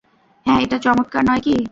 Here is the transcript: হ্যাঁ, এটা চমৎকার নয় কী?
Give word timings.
হ্যাঁ, 0.45 0.59
এটা 0.61 0.77
চমৎকার 0.77 1.21
নয় 1.25 1.41
কী? 1.41 1.55